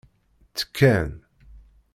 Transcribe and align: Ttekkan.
Ttekkan. 0.47 1.09